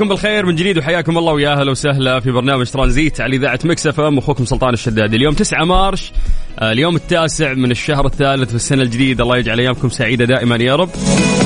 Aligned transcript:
عليكم 0.00 0.14
بالخير 0.14 0.46
من 0.46 0.54
جديد 0.54 0.78
وحياكم 0.78 1.18
الله 1.18 1.32
ويا 1.32 1.52
أهلا 1.52 1.70
وسهلا 1.70 2.20
في 2.20 2.30
برنامج 2.30 2.66
ترانزيت 2.66 3.20
على 3.20 3.36
إذاعة 3.36 3.58
Mix 3.64 4.00
FM 4.00 4.18
اخوكم 4.18 4.44
سلطان 4.44 4.72
الشدادي. 4.72 5.16
اليوم 5.16 5.34
9 5.34 5.64
March 5.64 6.12
آه، 6.58 6.72
اليوم 6.72 6.96
التاسع 6.96 7.54
من 7.54 7.70
الشهر 7.70 8.06
الثالث 8.06 8.48
في 8.48 8.54
السنة 8.54 8.82
الجديدة. 8.82 9.24
الله 9.24 9.36
يجعل 9.36 9.60
أيامكم 9.60 9.88
سعيدة 9.88 10.24
دائما 10.24 10.56
يا 10.56 10.76
رب. 10.76 10.88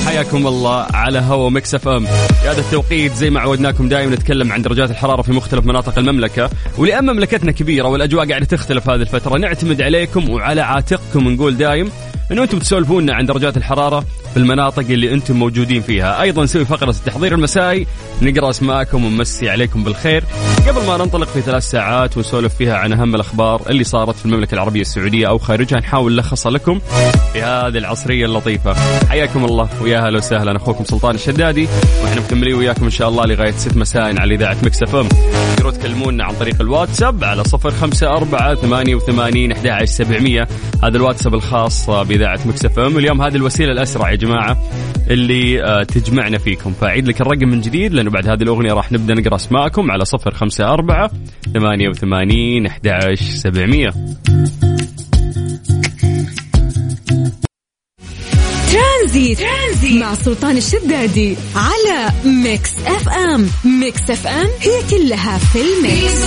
حياكم 0.06 0.46
الله 0.46 0.86
على 0.94 1.18
هوا 1.18 1.50
Mix 1.50 1.74
FM. 1.74 2.04
في 2.42 2.48
هذا 2.48 2.60
التوقيت 2.60 3.12
زي 3.12 3.30
ما 3.30 3.40
عودناكم 3.40 3.88
دائما 3.88 4.14
نتكلم 4.14 4.52
عن 4.52 4.62
درجات 4.62 4.90
الحرارة 4.90 5.22
في 5.22 5.32
مختلف 5.32 5.66
مناطق 5.66 5.98
المملكة. 5.98 6.50
ولأن 6.78 7.04
مملكتنا 7.04 7.52
كبيرة 7.52 7.88
والأجواء 7.88 8.28
قاعدة 8.28 8.46
تختلف 8.46 8.90
هذه 8.90 9.00
الفترة 9.00 9.38
نعتمد 9.38 9.82
عليكم 9.82 10.30
وعلى 10.30 10.60
عاتقكم 10.60 11.28
نقول 11.28 11.56
دايم. 11.56 11.90
إنه 12.32 12.42
أنتم 12.42 12.58
تسولفونا 12.58 13.14
عن 13.14 13.26
درجات 13.26 13.56
الحرارة 13.56 14.00
في 14.32 14.36
المناطق 14.36 14.84
اللي 14.90 15.14
أنتم 15.14 15.36
موجودين 15.36 15.82
فيها. 15.82 16.22
أيضا 16.22 16.44
نسوي 16.44 16.64
فقرة 16.64 16.90
التحضير 16.90 17.34
المسائي 17.34 17.86
نقرأ 18.22 18.50
أسماءكم 18.50 19.04
ونمسي 19.04 19.50
عليكم 19.50 19.84
بالخير. 19.84 20.24
قبل 20.68 20.86
ما 20.86 20.96
ننطلق 20.96 21.28
في 21.28 21.40
ثلاث 21.40 21.70
ساعات 21.70 22.16
ونسولف 22.16 22.54
فيها 22.54 22.76
عن 22.76 22.92
أهم 22.92 23.14
الأخبار 23.14 23.62
اللي 23.70 23.84
صارت 23.84 24.16
في 24.16 24.26
المملكة 24.26 24.54
العربية 24.54 24.80
السعودية 24.80 25.28
أو 25.28 25.38
خارجها 25.38 25.78
نحاول 25.80 26.14
نلخصها 26.14 26.52
لكم 26.52 26.78
في 27.32 27.42
هذه 27.42 27.78
العصرية 27.78 28.26
اللطيفة. 28.26 28.74
حياكم 29.08 29.44
الله 29.44 29.68
ويا 29.82 30.06
أهلا 30.06 30.18
وسهلا. 30.18 30.56
أخوكم 30.56 30.84
سلطان 30.84 31.14
الشدادي 31.14 31.68
وإحنا 32.04 32.20
مكملين 32.20 32.54
وياكم 32.54 32.84
إن 32.84 32.90
شاء 32.90 33.08
الله 33.08 33.24
لغاية 33.26 33.52
6 33.52 33.78
مساء 33.78 34.20
على 34.20 34.34
إذاعة 34.34 34.56
Mix 34.62 34.82
FM. 34.82 35.08
تقدروا 35.56 35.70
تكلمونا 35.70 36.24
عن 36.24 36.34
طريق 36.34 36.60
الواتساب 36.60 37.24
على 37.24 37.42
054 37.54 38.56
88 38.56 39.52
11700 39.52 40.48
هذا 40.84 40.96
الواتساب 40.96 41.34
الخاص 41.34 41.88
بإذاعة 42.14 42.40
Mix 42.46 42.64
FM. 42.64 42.98
اليوم 42.98 43.22
هذه 43.22 43.36
الوسيلة 43.36 43.72
الأسرع 43.72 44.10
يا 44.10 44.16
جماعة 44.16 44.56
اللي 45.10 45.64
آه، 45.64 45.82
تجمعنا 45.82 46.38
فيكم. 46.38 46.72
فأعيد 46.72 47.08
لك 47.08 47.20
الرقم 47.20 47.48
من 47.48 47.60
جديد 47.60 47.92
لأنه 47.94 48.10
بعد 48.10 48.28
هذه 48.28 48.42
الأغنية 48.42 48.72
راح 48.72 48.92
نبدأ 48.92 49.14
نقرأ 49.14 49.36
أسماءكم 49.36 49.90
على 49.90 50.04
054 50.04 51.08
88 51.54 52.66
11700 52.66 53.90
ترانزيت. 58.72 59.38
ترانزيت 59.38 60.02
مع 60.02 60.14
سلطان 60.14 60.56
الشدادي 60.56 61.36
على 61.56 62.12
Mix 62.24 62.70
FM. 62.86 63.48
Mix 63.80 64.10
FM 64.10 64.48
هي 64.60 64.82
كلها 64.90 65.38
في 65.38 65.58
ال 65.60 65.73
mix. 65.73 66.24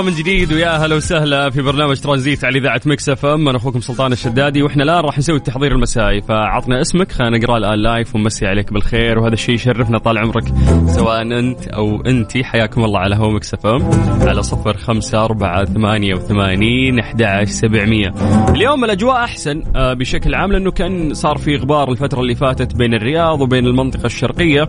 الله 0.00 0.12
من 0.12 0.18
جديد 0.18 0.52
ويا 0.52 0.70
هلا 0.70 0.96
وسهلا 0.96 1.50
في 1.50 1.62
برنامج 1.62 2.00
ترانزيت 2.00 2.44
على 2.44 2.58
إذاعة 2.58 2.80
Mix 2.86 3.08
FM. 3.08 3.48
أنا 3.48 3.58
أخوكم 3.58 3.80
سلطان 3.80 4.12
الشدادي 4.12 4.62
وإحنا 4.62 4.82
الآن 4.82 5.04
راح 5.04 5.18
نسوي 5.18 5.36
التحضير 5.36 5.72
المسائي. 5.72 6.20
فعطنا 6.20 6.80
اسمك 6.80 7.12
خلينا 7.12 7.38
نقرأ 7.38 7.56
الآن 7.56 7.78
live 7.78 8.14
ونمسي 8.14 8.46
عليك 8.46 8.72
بالخير. 8.72 9.18
وهذا 9.18 9.34
الشيء 9.34 9.54
يشرفنا 9.54 9.98
طال 9.98 10.18
عمرك 10.18 10.44
سواء 10.86 11.22
أنت 11.22 11.68
أو 11.68 12.00
انت 12.06 12.38
حياكم 12.42 12.84
الله 12.84 12.98
على 12.98 13.16
هوا 13.16 13.30
Mix 13.30 13.54
FM. 13.54 13.90
على 14.28 14.42
صفر 14.42 14.76
خمسة 14.76 15.24
أربعة 15.24 15.64
ثمانية 15.64 16.14
وثمانين 16.14 16.98
أحد 16.98 17.44
سبعمية. 17.44 18.14
اليوم 18.48 18.84
الأجواء 18.84 19.16
أحسن 19.24 19.62
آه، 19.76 19.92
بشكل 19.92 20.34
عام 20.34 20.52
لأنه 20.52 20.70
كان 20.70 21.14
صار 21.14 21.38
في 21.38 21.56
غبار 21.56 21.90
الفترة 21.90 22.20
اللي 22.20 22.34
فاتت 22.34 22.74
بين 22.76 22.94
الرياض 22.94 23.40
وبين 23.40 23.66
المنطقة 23.66 24.06
الشرقية. 24.06 24.64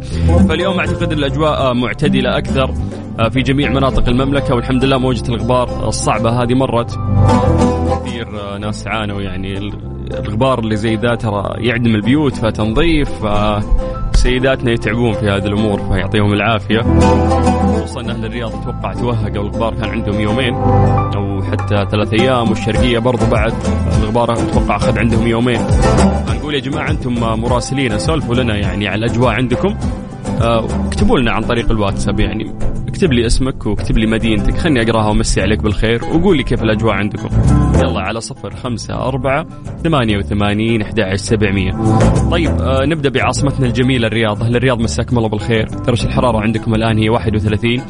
فاليوم 0.50 0.80
أعتقد 0.80 1.12
الأجواء 1.12 1.74
معتدلة 1.74 2.38
أكثر. 2.38 2.70
آه، 2.70 3.01
في 3.32 3.42
جميع 3.42 3.70
مناطق 3.70 4.10
المملكة 4.10 4.56
والحمد 4.56 4.86
لله 4.86 4.98
موجة 4.98 5.30
الغبار 5.30 5.88
الصعبة 5.88 6.30
هذه 6.44 6.54
مرت. 6.54 7.00
كثير 8.06 8.28
آه، 8.40 8.58
ناس 8.58 8.88
عانوا 8.88 9.22
يعني. 9.22 9.72
الغبار 10.12 10.60
اللي 10.60 10.76
زي 10.76 10.96
ذا 10.96 11.16
ترى 11.16 11.54
يعدم 11.58 11.96
البيوت 11.96 12.36
فتنظيف 12.36 13.10
سيداتنا 14.14 14.72
يتعبون 14.72 15.14
في 15.14 15.30
هذه 15.30 15.46
الأمور 15.46 15.80
فيعطيهم 15.80 16.34
العافية. 16.34 16.80
خصوصا 17.76 18.02
أهل 18.02 18.26
الرياض 18.26 18.52
أتوقع 18.56 18.94
توهقوا 18.94 19.44
الغبار 19.44 19.74
كان 19.74 19.90
عندهم 19.90 20.20
يومين 20.20 20.54
أو 21.16 21.42
حتى 21.42 21.86
ثلاث 21.92 22.14
أيام 22.14 22.50
والشرقية 22.50 23.00
برضو 23.00 23.26
بعد 23.26 23.54
الغبار 24.02 24.34
أتوقع 24.34 24.76
أخذ 24.76 25.00
عندهم 25.00 25.28
يومين. 25.28 25.62
نقول 26.36 26.54
يا 26.56 26.60
جماعة 26.60 26.90
أنتم 26.92 27.14
مراسلين 27.42 28.00
سولفوا 28.00 28.36
لنا 28.36 28.58
يعني 28.58 28.88
على 28.88 29.06
الأجواء 29.06 29.34
عندكم. 29.34 29.76
آه، 30.42 30.66
اكتبوا 30.88 31.20
لنا 31.20 31.32
عن 31.32 31.42
طريق 31.42 31.72
الواتساب 31.72 32.20
يعني. 32.20 32.52
اكتب 33.02 33.14
لي 33.14 33.26
اسمك 33.26 33.66
واكتب 33.66 33.98
لي 33.98 34.06
مدينتك. 34.06 34.58
خلني 34.58 34.82
أقراها 34.82 35.10
ومسي 35.10 35.42
عليك 35.42 35.60
بالخير 35.60 36.04
وقول 36.06 36.38
لي 36.38 36.44
كيف 36.44 36.64
الأجواء 36.64 36.94
عندكم. 36.94 37.30
يلا 37.76 38.02
على 38.02 38.22
صفر 38.22 38.56
خمسة 38.56 38.94
أربعة 38.94 39.48
ثمانية 39.84 40.18
وثمانين 40.18 40.82
أحد 40.82 41.16
سبعمية. 41.16 41.72
طيب 42.32 42.62
آه 42.62 42.86
نبدأ 42.86 43.10
بعاصمتنا 43.10 43.66
الجميلة 43.66 44.08
الرياض. 44.08 44.44
أهل 44.44 44.56
الرياض 44.56 44.80
مساكم 44.80 45.18
الله 45.18 45.30
بالخير؟ 45.30 45.68
درجة 45.88 46.06
الحرارة 46.06 46.42
عندكم 46.42 46.76
الآن؟ 46.76 46.98
هي 46.98 47.10
31 47.10 47.82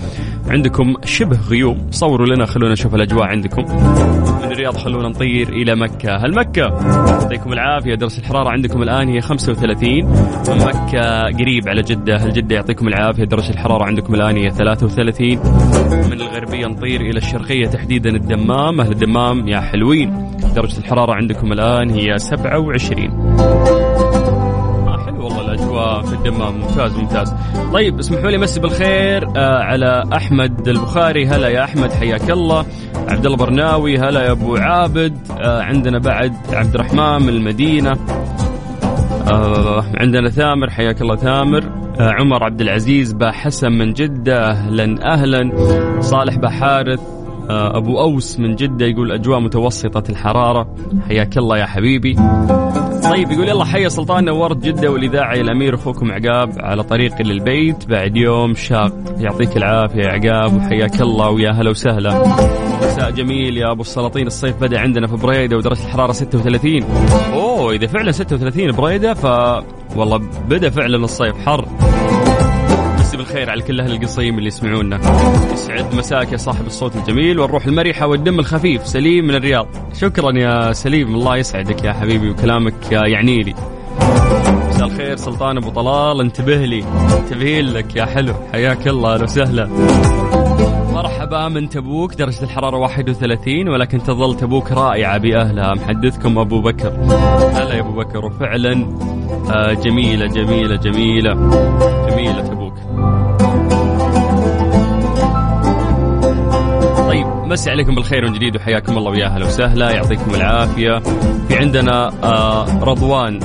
عندكم 0.48 0.96
شبه 1.06 1.40
غيوم. 1.50 1.88
صوروا 1.92 2.28
لنا 2.28 2.46
خلونا 2.46 2.74
نشوف 2.74 2.96
الأجواء 2.96 3.24
عندكم. 3.24 3.64
من 4.44 4.52
الرياض 4.52 4.78
خلونا 4.78 5.10
نطير 5.10 5.50
إلى 5.50 5.76
مكة. 5.76 6.16
هل 6.16 6.36
مكة؟ 6.36 6.62
يعطيكم 7.08 7.54
العافية. 7.54 7.96
درجة 7.96 8.20
الحرارة 8.20 8.50
عندكم 8.50 8.82
الآن 8.82 9.08
هي 9.08 9.22
35 9.22 10.06
مكة 10.50 11.24
قريب 11.24 11.70
على 11.70 11.82
جدة. 11.82 12.18
هل 12.18 12.34
جدة 12.34 12.56
يعطيكم 12.56 12.88
العافية؟ 12.88 13.24
درجة 13.24 13.50
الحرارة 13.50 13.84
عندكم 13.84 14.16
الآن 14.16 14.38
هي 14.38 14.52
33 14.52 15.40
من 16.10 16.22
الغربية 16.22 16.68
نطير 16.68 17.02
إلى 17.02 17.18
الشرقية 17.18 17.68
تحديدا 17.68 18.10
الدمام. 18.10 18.82
أهل 18.82 18.92
الدمام 18.92 19.48
يا 19.48 19.60
حلوين. 19.60 20.32
درجة 20.56 20.78
الحرارة 20.78 21.14
عندكم 21.14 21.52
الآن 21.52 21.90
هي 21.90 22.18
27 22.18 23.81
في 26.02 26.14
الدمام 26.14 26.58
ممتاز 26.58 26.98
ممتاز. 26.98 27.34
طيب 27.74 28.00
اسمحوا 28.00 28.30
لي 28.30 28.38
مسي 28.38 28.60
بالخير 28.60 29.28
آه 29.38 29.64
على 29.64 30.04
أحمد 30.14 30.68
البخاري. 30.68 31.28
هلا 31.28 31.48
يا 31.48 31.64
أحمد 31.64 31.92
حياك 31.92 32.32
الله. 32.32 32.66
عبد 33.10 33.26
الله 33.26 33.38
برناوي 33.38 33.98
هلا 33.98 34.24
يا 34.24 34.32
أبو 34.32 34.56
عابد. 34.56 35.18
آه 35.40 35.62
عندنا 35.62 36.00
بعد 36.00 36.34
عبد 36.54 36.76
الرحمن 36.76 37.22
من 37.22 37.30
المدينة. 37.30 37.92
آه 39.28 39.86
عندنا 39.96 40.30
ثامر 40.30 40.70
حياك 40.70 41.02
الله 41.02 41.16
ثامر. 41.16 41.64
عمر 42.00 42.44
عبد 42.44 42.62
العزيز 42.62 43.14
با 43.14 43.32
حسن 43.32 43.72
من 43.72 43.94
جدة 43.94 44.52
أهلا 44.52 45.14
أهلا. 45.14 45.52
صالح 46.02 46.36
بحارث 46.36 47.00
آه 47.50 47.78
أبو 47.78 48.00
أوس 48.00 48.40
من 48.40 48.56
جدة 48.56 48.86
يقول 48.86 49.12
أجواء 49.12 49.40
متوسطة 49.40 50.04
الحرارة. 50.12 50.76
حياك 51.08 51.38
الله 51.38 51.58
يا 51.58 51.66
حبيبي. 51.66 52.16
طيب 53.12 53.32
يقول 53.32 53.50
يلا 53.50 53.66
حيا 53.66 53.90
سلطان 53.90 54.26
نورت 54.26 54.58
جدة 54.58 54.92
والإذاعة 54.92 55.34
الأمير 55.34 55.76
أخوكم 55.76 56.12
عقاب 56.12 56.52
على 56.60 56.84
طريق 56.84 57.22
للبيت 57.22 57.88
بعد 57.88 58.18
يوم 58.18 58.56
شاق. 58.56 58.94
يعطيك 59.18 59.58
العافية 59.58 60.02
يا 60.02 60.08
عقاب 60.08 60.54
وحياك 60.54 61.02
الله 61.02 61.30
ويا 61.30 61.52
هلا 61.52 61.70
وسهلا. 61.70 62.24
مساء 62.82 63.12
جميل 63.12 63.58
يا 63.58 63.72
أبو 63.72 63.82
السلاطين 63.82 64.28
الصيف 64.28 64.62
بدأ 64.62 64.80
عندنا 64.80 65.08
في 65.08 65.16
بريدة 65.16 65.58
ودرجة 65.58 65.84
الحرارة 65.86 66.12
36 66.12 66.84
أوه 67.34 67.72
إذا 67.72 67.88
فعلا 67.88 68.12
36 68.12 68.72
بريدة 68.72 69.14
ف 69.14 69.26
والله 69.98 70.18
بدأ 70.50 70.70
فعلا 70.70 70.98
الصيف 70.98 71.36
حر. 71.46 71.66
بالخير 73.22 73.50
على 73.50 73.62
كل 73.62 73.82
أهل 73.82 73.92
القصيم 73.92 74.38
اللي 74.38 74.48
يسمعونا. 74.48 75.00
يسعد 75.54 75.96
مساك 75.96 76.32
يا 76.32 76.38
صاحب 76.38 76.66
الصوت 76.66 76.96
الجميل 76.96 77.40
والروح 77.40 77.66
المرحه 77.66 78.08
والدم 78.08 78.40
الخفيف 78.40 78.88
سليم 78.88 79.26
من 79.26 79.36
الرياض. 79.36 79.68
شكرا 79.94 80.32
يا 80.38 80.74
سليم 80.74 81.16
الله 81.16 81.38
يسعدك 81.38 81.84
يا 81.84 81.94
حبيبي 81.94 82.30
وكلامك 82.30 82.92
يعني 82.92 83.44
لي. 83.44 83.54
مساء 84.70 84.88
الخير 84.88 85.16
سلطان 85.16 85.58
أبو 85.58 85.70
طلال 85.70 86.22
انتبه 86.22 86.66
لي 86.66 86.84
انتبه 87.20 87.62
لك 87.62 87.96
يا 87.96 88.06
حلو. 88.06 88.34
حياك 88.52 88.88
الله 88.88 89.14
أهلا 89.14 89.24
وسهلا. 89.24 89.70
مرحبا 90.94 91.48
من 91.48 91.70
تبوك 91.70 92.14
درجة 92.14 92.44
الحرارة 92.44 92.78
31 92.78 93.70
ولكن 93.70 94.04
تظل 94.04 94.38
تبوك 94.38 94.72
رائعة 94.72 95.18
بأهلها. 95.18 95.74
محدثكم 95.74 96.38
أبو 96.38 96.62
بكر. 96.62 96.90
هلا 97.54 97.74
يا 97.74 97.80
أبو 97.80 97.92
بكر 97.92 98.26
وفعلا 98.26 98.98
آه، 99.52 99.74
جميلة 99.74 100.28
جميلة 100.28 100.76
جميلة. 100.76 101.34
جميلة 102.10 102.42
تبوك. 102.42 102.71
مسي 107.52 107.70
عليكم 107.72 107.96
بالخير 107.96 108.28
من 108.28 108.34
جديد 108.34 108.56
وحياكم 108.56 108.98
الله 108.98 109.12
ويا 109.12 109.26
أهلا 109.26 109.46
وسهلا. 109.46 109.92
يعطيكم 109.92 110.36
العافية. 110.36 111.00
في 111.48 111.58
عندنا 111.58 112.12
آه 112.24 112.84
رضوان. 112.84 113.40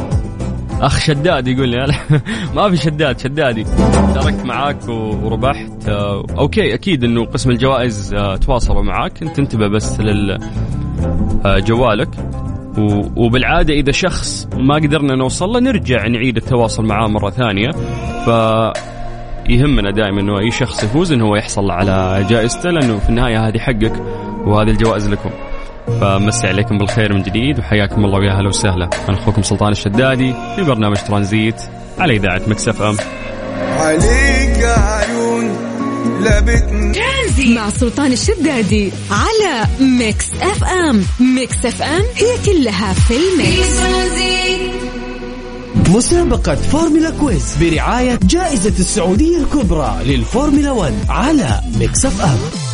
أخ 0.80 1.00
شداد 1.00 1.48
يقول 1.48 1.68
لي 1.68 1.86
ما 2.56 2.70
في 2.70 2.76
شداد 2.76 3.18
شدادي. 3.18 3.64
شاركت 4.14 4.44
معاك 4.44 4.88
وربحت. 4.88 5.88
آه 5.88 6.24
أوكي 6.38 6.74
أكيد 6.74 7.04
إنه 7.04 7.24
قسم 7.24 7.50
الجوائز 7.50 8.14
آه 8.14 8.36
تواصلوا 8.36 8.82
معاك. 8.82 9.22
انت 9.22 9.38
أنتبه 9.38 9.68
بس 9.68 10.00
لل 10.00 10.38
آه 11.46 11.58
وبالعادة 13.16 13.74
إذا 13.74 13.92
شخص 13.92 14.48
ما 14.56 14.74
قدرنا 14.74 15.14
نوصل 15.14 15.48
له 15.48 15.60
نرجع 15.60 16.06
نعيد 16.06 16.36
التواصل 16.36 16.84
معاه 16.84 17.08
مرة 17.08 17.30
ثانية. 17.30 17.70
ف 18.26 18.30
يهمنا 19.48 19.90
دائما 19.90 20.20
إنه 20.20 20.38
أي 20.38 20.50
شخص 20.50 20.84
يفوز 20.84 21.12
إنه 21.12 21.24
هو 21.24 21.36
يحصل 21.36 21.70
على 21.70 22.26
جائزته 22.30 22.70
لأنه 22.70 22.98
في 22.98 23.08
النهاية 23.08 23.48
هذه 23.48 23.58
حقك 23.58 23.92
وهذه 24.46 24.70
الجوائز 24.70 25.08
لكم. 25.08 25.30
فمسي 26.00 26.46
عليكم 26.46 26.78
بالخير 26.78 27.12
من 27.12 27.22
جديد 27.22 27.58
وحياكم 27.58 28.04
الله 28.04 28.18
ويا 28.18 28.32
أهلا 28.32 28.48
وسهلا. 28.48 28.90
أنا 29.08 29.18
أخوكم 29.18 29.42
سلطان 29.42 29.72
الشدادي 29.72 30.34
في 30.56 30.62
برنامج 30.62 30.96
ترانزيت 30.96 31.62
على 31.98 32.16
إذاعة 32.16 32.42
Mix 32.46 32.82
FM. 32.82 32.96
عليك 33.78 34.64
عيون 34.64 35.56
ترانزيت 36.92 37.56
مع 37.56 37.70
سلطان 37.70 38.12
الشدادي 38.12 38.92
على 39.10 39.66
Mix 39.80 40.30
FM. 40.42 41.02
Mix 41.20 41.66
FM 41.66 42.02
هي 42.16 42.36
كلها 42.46 42.92
في 42.92 43.14
ال 43.16 43.32
mix 43.32 43.80
مسابقة 45.88 46.54
فورمولا 46.54 47.10
Quiz 47.10 47.56
برعاية 47.60 48.18
جائزة 48.22 48.68
السعودية 48.78 49.38
الكبرى 49.38 49.96
للفورمولا 50.04 50.70
1 50.72 50.94
على 51.08 51.60
Mix 51.78 52.04
F 52.06 52.65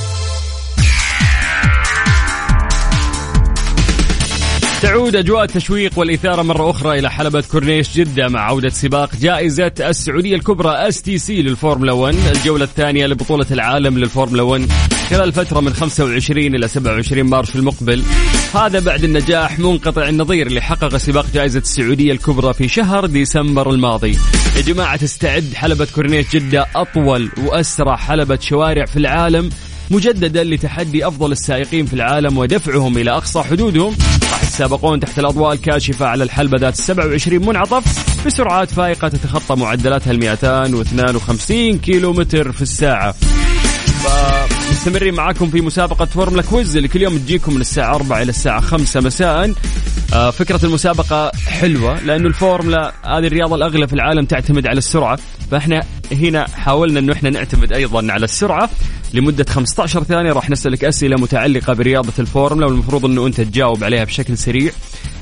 تعود 4.82 5.17
أجواء 5.17 5.44
التشويق 5.44 5.99
والإثارة 5.99 6.43
مرة 6.43 6.70
أخرى 6.70 6.99
إلى 6.99 7.11
حلبة 7.11 7.40
كورنيش 7.40 7.96
جدة 7.96 8.29
مع 8.29 8.40
عودة 8.40 8.69
سباق 8.69 9.17
جائزة 9.17 9.73
السعودية 9.81 10.37
الكبرى 10.37 10.88
STC 10.88 11.43
للفورمولا 11.43 11.93
1 11.93 12.17
الجولة 12.37 12.64
الثانية 12.64 13.06
لبطولة 13.06 13.46
العالم 13.50 13.99
للفورمولا 13.99 14.43
1 14.43 14.69
خلال 15.11 15.32
فترة 15.32 15.61
من 15.61 15.75
25 15.75 16.55
إلى 16.55 16.69
27 16.69 17.23
March 17.23 17.56
المقبل. 17.56 18.02
هذا 18.55 18.81
بعد 18.81 19.05
النجاح 19.05 19.58
منقطع 19.58 20.08
النظير 20.08 20.46
اللي 20.46 20.61
حقق 20.61 20.96
سباق 20.96 21.26
جائزة 21.35 21.58
السعودية 21.61 22.12
الكبرى 22.12 22.55
في 22.55 22.69
شهر 22.69 23.06
ديسمبر 23.06 23.70
الماضي. 23.70 24.19
يا 24.56 24.61
جماعة 24.61 24.96
تستعد 24.96 25.52
حلبة 25.55 25.88
كورنيش 25.94 26.26
جدة 26.32 26.67
أطول 26.76 27.31
وأسرع 27.44 27.96
حلبة 27.96 28.38
شوارع 28.40 28.85
في 28.85 28.96
العالم 28.96 29.50
مجددا 29.90 30.44
لتحدي 30.44 31.06
أفضل 31.06 31.32
السائقين 31.32 31.87
في 31.87 31.94
العالم 31.94 32.38
ودفعهم 32.38 32.99
إلى 32.99 33.11
أقصى 33.11 33.43
حدودهم. 33.43 33.96
يتسابقون 34.52 35.00
تحت 35.00 35.19
الأضواء 35.19 35.52
الكاشفة 35.52 36.06
على 36.06 36.25
الحلبه 36.25 36.58
ذات 36.58 36.76
27 36.76 37.46
منعطف 37.46 37.84
بسرعات 38.26 38.70
فائقة 38.70 39.08
تتخطى 39.08 39.56
معدلاتها 39.56 40.10
ال 40.10 40.19
252 40.19 41.78
كيلو 41.78 42.12
متر 42.12 42.52
في 42.52 42.62
الساعة. 42.62 43.14
فمستمرين 44.04 45.14
معاكم 45.14 45.50
في 45.50 45.60
مسابقة 45.60 46.04
فورمولا 46.04 46.43
Quiz 46.43 46.76
اللي 46.76 46.88
كل 46.88 47.02
يوم 47.02 47.19
تجيكم 47.19 47.54
من 47.54 47.60
الساعة 47.60 47.94
4 47.94 48.22
إلى 48.22 48.31
الساعة 48.31 48.60
5 48.60 49.00
مساء. 49.00 49.54
فكرة 50.12 50.64
المسابقة 50.64 51.32
حلوة 51.47 52.00
لأنه 52.00 52.29
الفورمولا 52.29 52.93
هذه 53.05 53.26
الرياضة 53.26 53.56
الأغلى 53.56 53.87
في 53.88 53.93
العالم 53.93 54.25
تعتمد 54.25 54.67
على 54.67 54.79
السرعة. 54.79 55.19
فإحنا 55.50 55.82
هنا 56.12 56.47
حاولنا 56.49 56.99
أنه 56.99 57.12
إحنا 57.12 57.31
نعتمد 57.31 57.73
أيضا 57.73 58.12
على 58.12 58.25
السرعة 58.25 58.70
لمدة 59.14 59.44
15 59.44 60.05
ثانية. 60.05 60.32
راح 60.32 60.50
نسألك 60.50 60.85
أسئلة 60.85 61.17
متعلقة 61.17 61.73
برياضة 61.73 62.12
الفورمولا 62.19 62.67
والمفروض 62.67 63.05
أنه 63.05 63.26
أنت 63.26 63.41
تجاوب 63.41 63.85
عليها 63.85 64.05
بشكل 64.05 64.38
سريع. 64.38 64.73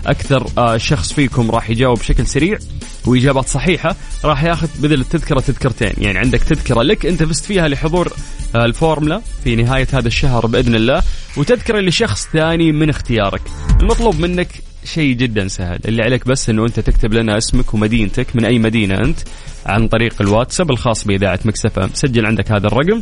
أكثر 0.07 0.47
آه، 0.59 0.77
شخص 0.77 1.13
فيكم 1.13 1.51
راح 1.51 1.71
يجاوب 1.71 1.99
بشكل 1.99 2.27
سريع 2.27 2.59
وإجابات 3.07 3.49
صحيحة 3.49 3.97
راح 4.25 4.45
ياخذ 4.45 4.69
بدل 4.79 5.01
التذكرة 5.01 5.41
تذكرتين. 5.41 5.93
يعني 5.99 6.19
عندك 6.19 6.43
تذكرة 6.43 6.83
لك 6.83 7.07
أنت 7.07 7.23
فزت 7.23 7.45
فيها 7.45 7.69
لحضور 7.69 8.13
آه، 8.55 8.65
الفورمولا 8.65 9.21
في 9.45 9.57
نهاية 9.57 9.89
هذا 9.93 10.09
الشهر 10.09 10.47
بإذن 10.47 10.75
الله. 10.75 11.03
وتذكرة 11.37 11.81
لشخص 11.81 12.29
ثاني 12.33 12.73
من 12.73 12.89
اختيارك. 12.89 13.41
المطلوب 13.81 14.21
منك 14.21 14.49
شيء 14.85 15.15
جدا 15.15 15.49
سهل. 15.49 15.79
اللي 15.89 16.03
عليك 16.03 16.29
بس 16.29 16.51
إنه 16.51 16.67
أنت 16.67 16.81
تكتب 16.81 17.15
لنا 17.15 17.39
اسمك 17.39 17.75
ومدينتك 17.75 18.37
من 18.37 18.45
أي 18.45 18.59
مدينة 18.59 18.95
أنت 18.95 19.19
عن 19.67 19.89
طريق 19.89 20.23
الواتساب 20.23 20.71
الخاص 20.71 21.05
بإذاعة 21.05 21.39
مكسفه 21.45 21.91
سجل 21.93 22.27
عندك 22.27 22.53
هذا 22.53 22.67
الرقم. 22.67 23.01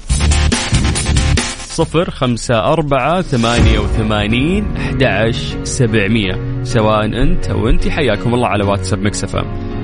صفر 1.59 2.11
خمسة 2.11 2.73
أربعة 2.73 3.23
ثمانية 3.23 3.79
وثمانين 3.79 4.77
أحد 4.77 5.35
سبعمية. 5.63 6.63
سواء 6.63 7.05
أنت 7.05 7.47
أو 7.47 7.69
أنت 7.69 7.89
حياكم 7.89 8.35
الله 8.35 8.49
على 8.49 8.65
واتساب 8.65 8.99
مكسفة 8.99 9.43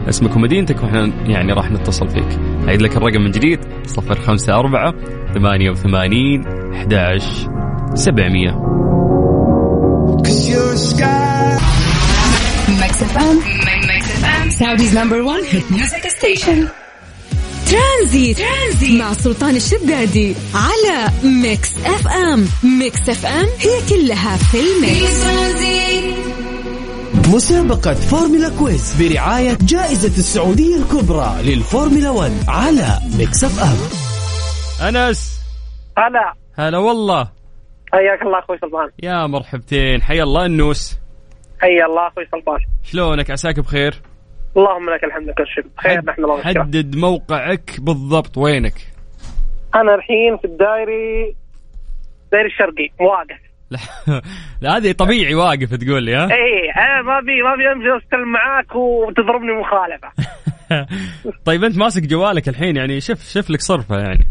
اسمك 0.08 0.36
ومدينتك 0.36 0.82
وإحنا 0.82 1.12
يعني 1.26 1.52
راح 1.52 1.70
نتصل 1.70 2.08
فيك. 2.08 2.38
أعيد 2.68 2.82
لك 2.82 2.96
الرقم 2.96 3.22
من 3.22 3.30
جديد. 3.30 3.60
صفر 3.86 4.20
خمسة 4.20 4.54
أربعة 4.54 4.94
ثمانية 5.34 5.70
وثمانين 5.70 6.44
أحد 6.74 6.92
سبعمية. 7.94 8.50
Mix 12.80 12.94
FM, 13.12 13.36
Mix 13.90 14.04
FM, 14.22 14.46
Saudi's 14.60 14.94
number 15.00 15.20
one 15.24 15.44
hit 15.44 15.70
music 15.70 16.04
station. 16.18 16.68
ترانزيت. 17.70 18.38
ترانزيت 18.38 19.00
مع 19.00 19.12
سلطان 19.12 19.56
الشدادي 19.56 20.34
على 20.54 21.10
Mix 21.24 21.76
FM 21.84 22.48
Mix 22.78 23.08
FM 23.08 23.46
هي 23.58 23.80
كلها 23.88 24.36
في 24.36 24.58
ال 24.60 24.73
mix. 24.73 25.24
مسابقة 27.28 27.94
فورمولا 27.94 28.48
Quiz 28.58 28.94
برعاية 29.00 29.58
جائزة 29.62 30.08
السعودية 30.18 30.76
الكبرى 30.76 31.36
للفورمولا 31.42 32.10
1 32.10 32.32
على 32.48 32.98
Mix 33.18 33.44
FM 33.44 33.78
أنس. 34.88 35.30
هلا. 35.98 36.34
هلا 36.58 36.78
والله. 36.78 37.43
حياك 37.94 38.22
الله 38.22 38.38
أخوي 38.38 38.58
سلطان. 38.58 38.90
يا 39.02 39.26
مرحبتين 39.26 40.02
حيا 40.02 40.22
الله 40.22 40.46
النوس 40.46 41.00
حيا 41.60 41.86
الله 41.86 42.08
أخوي 42.08 42.26
سلطان. 42.32 42.58
شلونك؟ 42.82 43.30
عساك 43.30 43.60
بخير؟ 43.60 43.94
اللهم 44.56 44.90
لك 44.90 45.04
الحمد 45.04 45.28
لك 45.28 45.40
الشكر. 45.40 45.68
بخير 45.76 46.04
نحن 46.04 46.24
الله 46.24 46.42
حدد 46.42 46.96
موقعك 46.96 47.70
بالضبط 47.80 48.38
وينك؟ 48.38 48.74
أنا 49.74 49.94
الحين 49.94 50.36
في 50.36 50.44
الدائري 50.44 51.34
الدائري 52.24 52.46
الشرقي 52.46 52.88
واقف. 53.00 53.44
لا, 54.60 54.76
هذه 54.76 54.92
طبيعي 54.92 55.34
واقف 55.34 55.74
تقول 55.74 56.02
لي 56.02 56.14
ها؟ 56.14 56.24
اي 56.24 56.70
أنا 56.76 57.02
ما 57.02 57.20
بي 57.20 57.42
ما 57.42 57.56
بي 57.56 57.72
امشي 57.72 58.04
استلم 58.04 58.32
معاك 58.32 58.74
وتضربني 58.74 59.52
مخالفة. 59.52 60.08
طيب 61.46 61.64
أنت 61.64 61.78
ماسك 61.78 62.02
جوالك 62.02 62.48
الحين 62.48 62.76
يعني 62.76 63.00
شوف 63.00 63.18
شوف 63.18 63.50
لك 63.50 63.60
صرفة 63.60 63.96
يعني. 63.96 64.26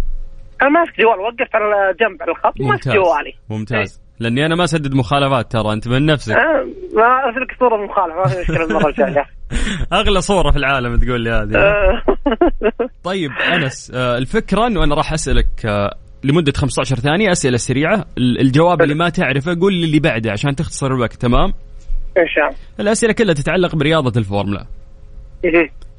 أنا 0.63 0.71
ماسك 0.71 0.99
جوال 0.99 1.19
وقفت 1.19 1.55
على 1.55 1.93
جنب 1.99 2.21
على 2.21 2.31
الخط 2.31 2.61
ماسك 2.61 2.87
جوالي 2.87 3.33
ممتاز. 3.49 3.99
إيه؟ 3.99 4.03
لأني 4.19 4.45
أنا 4.45 4.55
ما 4.55 4.63
أسدد 4.63 4.93
مخالفات 4.95 5.51
ترى 5.51 5.73
أنت 5.73 5.87
من 5.87 6.05
نفسك. 6.05 6.35
أه 6.35 6.67
ما 6.95 7.03
ارسل 7.03 7.41
لك 7.41 7.55
صورة 7.59 7.85
مخالفة 7.85 8.15
ما 8.15 8.23
في 8.27 8.39
مشكلة 8.39 8.65
المرة 8.65 8.89
الجاية. 8.89 9.25
أغلى 9.99 10.21
صورة 10.21 10.51
في 10.51 10.57
العالم 10.57 10.95
تقول 10.95 11.21
لي 11.21 11.29
هذه. 11.29 11.57
أه. 11.57 12.03
طيب 13.09 13.31
أنس 13.31 13.91
آه، 13.95 14.17
الفكرة 14.17 14.67
إنه 14.67 14.83
أنا 14.83 14.95
راح 14.95 15.13
أسألك 15.13 15.47
لمدة 16.23 16.53
15 16.55 16.95
ثانية 16.95 17.31
أسئلة 17.31 17.57
سريعة. 17.57 18.05
الجواب 18.17 18.81
اللي 18.81 18.95
ما 18.95 19.09
تعرفه 19.09 19.57
قول 19.61 19.73
لي 19.73 19.85
اللي 19.85 19.99
بعده 19.99 20.31
عشان 20.31 20.55
تختصر 20.55 20.87
الوقت 20.87 21.13
تمام؟ 21.13 21.53
إن 22.17 22.27
شاء 22.27 22.47
الله. 22.47 22.57
الأسئلة 22.79 23.13
كلها 23.13 23.33
تتعلق 23.33 23.75
برياضة 23.75 24.19
الفورمولا. 24.19 24.65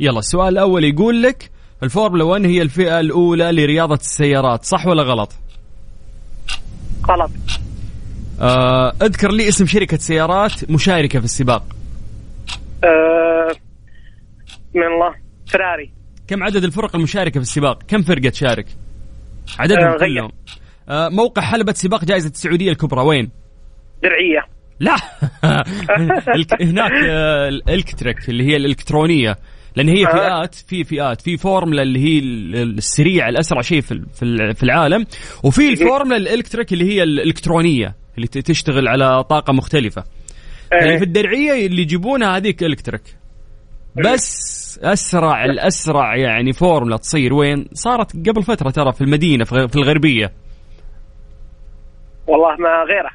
يلا 0.00 0.18
السؤال 0.18 0.48
الأول 0.48 0.84
يقول 0.84 1.22
لك 1.22 1.50
الفورمولا 1.82 2.24
1 2.24 2.46
هي 2.46 2.62
الفئة 2.62 3.00
الأولى 3.00 3.52
لرياضة 3.52 3.94
السيارات 3.94 4.64
صح 4.64 4.86
ولا 4.86 5.02
غلط؟ 5.02 5.32
غلط 7.08 7.30
آه 8.40 8.92
اذكر 9.02 9.32
لي 9.32 9.48
اسم 9.48 9.66
شركة 9.66 9.96
سيارات 9.96 10.70
مشاركة 10.70 11.18
في 11.18 11.24
السباق 11.24 11.64
آه 12.84 13.52
من 14.74 14.82
الله 14.82 15.14
فراري 15.46 15.90
كم 16.28 16.42
عدد 16.42 16.64
الفرق 16.64 16.96
المشاركة 16.96 17.32
في 17.40 17.46
السباق؟ 17.46 17.82
كم 17.82 18.02
فرقة 18.02 18.28
تشارك؟ 18.28 18.66
عددهم 19.58 19.86
آه 19.86 19.98
كلهم 19.98 20.30
آه 20.88 21.08
موقع 21.08 21.42
حلبة 21.42 21.72
سباق 21.72 22.04
جائزة 22.04 22.28
السعودية 22.28 22.70
الكبرى 22.70 23.00
وين؟ 23.00 23.30
درعية 24.02 24.54
لا 24.80 24.96
هناك 26.60 26.92
آه، 26.92 27.48
ال 27.48 27.57
electric 27.57 28.28
اللي 28.28 28.44
هي 28.44 28.56
الإلكترونية 28.56 29.38
لأن 29.76 29.88
هي. 29.88 30.06
فئات 30.06 30.54
في 30.54 30.84
فئات 30.84 31.20
في 31.20 31.36
فورمولا 31.36 31.82
اللي 31.82 31.98
هي 32.00 32.18
ال- 32.18 32.78
السريع 32.78 33.28
الأسرع 33.28 33.60
شيء 33.60 33.80
في 33.80 34.02
في 34.14 34.22
ال- 34.22 34.54
في 34.54 34.62
العالم 34.62 35.06
وفي 35.42 35.68
الفورمولا 35.68 36.16
ال 36.16 36.22
electric 36.22 36.72
اللي 36.72 36.84
هي 36.94 37.02
الإلكترونية 37.02 37.94
اللي 38.16 38.26
تشتغل 38.26 38.88
على 38.88 39.24
طاقة 39.24 39.52
مختلفة. 39.52 40.04
اللي 40.72 40.92
إيه. 40.92 40.98
في 40.98 41.04
الدرعية 41.04 41.66
اللي 41.66 41.82
يجيبونها 41.82 42.36
هذيك 42.36 42.62
electric. 42.62 43.02
بس 43.96 44.80
أسرع 44.82 45.44
الاسرع 45.44 46.16
يعني 46.16 46.52
فورمولا 46.52 46.96
تصير 46.96 47.34
وين؟ 47.34 47.66
صارت 47.72 48.28
قبل 48.28 48.42
فترة 48.42 48.70
ترى 48.70 48.92
في 48.92 49.00
المدينة 49.00 49.44
في 49.44 49.76
الغربية. 49.76 50.32
والله 52.26 52.56
ما 52.56 52.84
غيره. 52.88 53.10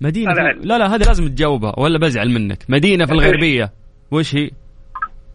مدينة 0.00 0.32
هذا 0.32 0.52
في... 0.60 0.66
لا 0.66 0.78
لا 0.78 0.94
هذه 0.94 1.02
لازم 1.02 1.28
تجاوبها 1.28 1.74
ولا 1.80 1.98
بزعل 1.98 2.30
منك. 2.30 2.64
مدينة 2.68 3.06
في 3.06 3.12
الغربية. 3.12 3.72
وش 4.10 4.34
هي؟ 4.34 4.50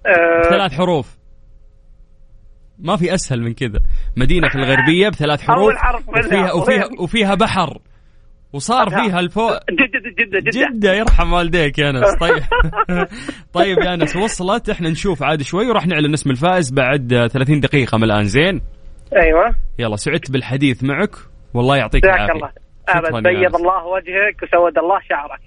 آه، 0.06 0.50
ثلاث 0.50 0.74
حروف. 0.74 1.18
ما 2.80 2.96
في 2.96 3.14
أسهل 3.14 3.42
من 3.42 3.54
كذا. 3.54 3.80
مدينة 4.18 4.50
في 4.50 4.56
الغربية 4.56 5.10
بثلاث 5.10 5.42
حروف. 5.42 5.74
وفيها 6.08 6.54
وفيها 6.54 6.86
وفيها 7.00 7.36
بحر. 7.36 7.78
وصار 8.54 8.90
فيها 8.90 9.20
الفو 9.20 9.50
جدة 9.50 10.00
جدة 10.20 10.40
جدة 10.40 10.68
جدة. 10.70 10.94
يرحم 10.94 11.34
والديك 11.34 11.80
يا 11.80 11.90
انس 11.90 12.16
طيب. 12.20 12.44
طيب 13.54 13.78
يا 13.78 13.94
انس 13.94 14.16
وصلت. 14.16 14.70
إحنا 14.70 14.90
نشوف 14.90 15.24
عاد 15.24 15.42
شوي 15.42 15.68
وراح 15.68 15.88
نعلن 15.88 16.14
اسم 16.14 16.30
الفائز 16.30 16.72
بعد 16.72 17.14
آه، 17.14 17.28
30 17.28 17.60
دقيقة 17.60 17.98
من 17.98 18.04
الآن. 18.04 18.24
زين؟ 18.24 18.62
أيوه. 19.24 19.56
يلا 19.80 19.96
سعدت 19.96 20.32
بالحديث 20.32 20.84
معك. 20.84 21.16
والله 21.54 21.78
يعطيك 21.78 22.06
العافية. 22.06 22.34
الله. 22.34 22.69
شكراً 22.90 23.18
ابد 23.18 23.28
بيض. 23.28 23.56
الله 23.56 23.86
وجهك 23.86 24.44
وسود 24.44 24.78
الله 24.78 25.00
شعرك 25.10 25.40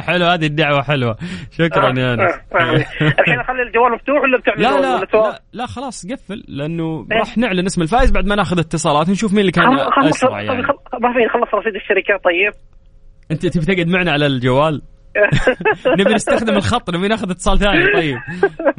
حلو 0.08 0.24
هذه 0.24 0.46
الدعوة 0.46 0.82
حلوة 0.82 1.16
شكرا 1.50 1.98
يا 1.98 2.14
انس 2.14 2.20
آه، 2.20 2.56
آه. 2.56 2.74
الحين 3.20 3.40
اخلي 3.40 3.62
الجوال 3.62 3.92
مفتوح 3.92 4.22
ولا 4.22 4.38
بتعمل 4.38 4.62
لا 4.62 4.80
لا؟ 4.80 5.04
لا 5.14 5.40
لا 5.52 5.66
خلاص 5.66 6.06
قفل 6.06 6.44
لأنه 6.48 7.06
إيه. 7.12 7.18
راح 7.18 7.38
نعلن 7.38 7.66
اسم 7.66 7.82
الفائز 7.82 8.10
بعد 8.10 8.26
ما 8.26 8.34
ناخذ 8.34 8.58
اتصالات 8.58 9.08
ونشوف 9.08 9.32
مين 9.32 9.40
اللي 9.40 9.52
كان 9.52 9.64
أسرع 10.08 10.40
يعني 10.40 10.62
ما 11.02 11.12
في 11.12 11.28
خلص 11.32 11.54
رصيد 11.54 11.74
الشركات 11.74 12.24
طيب 12.24 12.52
أنت 13.30 13.46
تبي 13.46 13.74
تقعد 13.74 13.86
معنا 13.88 14.12
على 14.12 14.26
الجوال 14.26 14.82
نبي 16.00 16.14
نستخدم 16.14 16.56
الخط 16.56 16.90
نبي 16.90 17.08
ناخذ 17.08 17.30
اتصال 17.30 17.58
ثاني 17.58 17.84
طيب. 17.94 18.16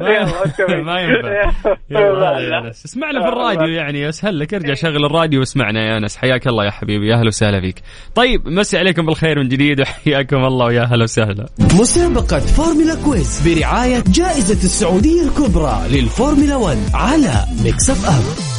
ما 0.86 1.00
ينفع. 1.00 1.52
يلا. 1.90 2.30
هذا 2.30 2.40
يا 2.40 2.58
انس 2.66 2.84
اسمعنا 2.84 3.20
في 3.22 3.28
الراديو 3.28 3.68
يعني 3.74 4.08
اسهل 4.08 4.38
لك 4.38 4.54
ارجع 4.54 4.74
شغل 4.74 5.04
الراديو 5.04 5.40
واسمعنا 5.40 5.80
يا 5.80 5.96
أنس. 5.98 6.16
حياك 6.16 6.46
الله 6.46 6.64
يا 6.64 6.70
حبيبي 6.70 7.08
يا 7.08 7.14
أهلا 7.14 7.26
وسهلا 7.26 7.60
فيك. 7.60 7.82
طيب 8.14 8.48
مسي 8.48 8.78
عليكم 8.78 9.06
بالخير 9.06 9.38
من 9.38 9.48
جديد 9.48 9.80
وحياكم 9.80 10.36
الله 10.44 10.66
ويا 10.66 10.82
أهلا 10.82 11.02
وسهلا. 11.02 11.46
مسابقة 11.58 12.38
فورمولا 12.38 12.94
quiz 13.04 13.48
برعاية 13.48 14.04
جائزة 14.06 14.54
السعودية 14.64 15.22
الكبرى 15.22 15.80
للفورمولا 15.90 16.56
1 16.56 16.78
على 16.94 17.32
Mix 17.64 17.90
FM. 17.90 18.49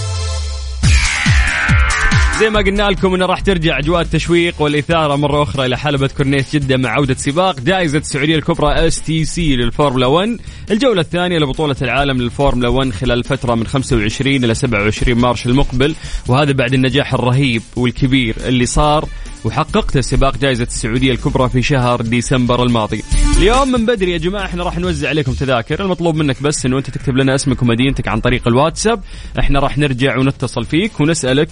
زي 2.40 2.50
ما 2.50 2.60
قلنا 2.60 2.84
لكم 2.84 3.14
إنه 3.14 3.26
راح 3.26 3.40
ترجع 3.40 3.80
أجواء 3.80 4.02
التشويق 4.02 4.62
والإثارة 4.62 5.16
مرة 5.16 5.44
أخرى 5.44 5.66
إلى 5.66 5.78
حلبة 5.78 6.08
كورنيش 6.08 6.56
جدة 6.56 6.78
مع 6.78 6.90
عودة 6.90 7.14
سباق. 7.14 7.60
جائزة 7.60 7.98
السعودية 7.98 8.36
الكبرى 8.36 8.88
STC 8.88 9.56
للفورمولا 9.56 10.06
1 10.08 10.40
الجولة 10.72 11.02
الثانية 11.02 11.38
لبطولة 11.38 11.76
العالم 11.82 12.22
للفورمولا 12.22 12.68
1 12.68 12.92
خلال 12.92 13.20
الفترة 13.20 13.56
من 13.56 13.68
25 13.68 14.44
إلى 14.44 14.54
27 14.54 15.18
مارس 15.18 15.46
المقبل. 15.46 15.96
وهذا 16.28 16.52
بعد 16.52 16.74
النجاح 16.74 17.14
الرهيب 17.14 17.62
والكبير 17.76 18.36
اللي 18.46 18.66
صار 18.66 19.06
وحققته 19.44 20.02
سباق 20.02 20.38
جائزة 20.38 20.64
السعودية 20.64 21.12
الكبرى 21.12 21.50
في 21.50 21.62
شهر 21.62 22.02
ديسمبر 22.02 22.64
الماضي. 22.64 23.04
اليوم 23.38 23.72
من 23.72 23.86
بدري 23.86 24.12
يا 24.12 24.18
جماعة 24.18 24.46
إحنا 24.46 24.64
راح 24.64 24.78
نوزع 24.78 25.10
عليكم 25.10 25.34
تذاكر. 25.34 25.84
المطلوب 25.84 26.16
منك 26.16 26.44
بس 26.44 26.66
إنه 26.66 26.78
أنت 26.78 26.90
تكتب 26.90 27.18
لنا 27.18 27.36
اسمك 27.36 27.62
ومدينتك 27.62 28.08
عن 28.08 28.20
طريق 28.20 28.48
الواتساب. 28.48 29.02
إحنا 29.40 29.60
راح 29.60 29.78
نرجع 29.78 30.18
ونتصل 30.18 30.66
فيك 30.66 31.00
ونسألك 31.00 31.50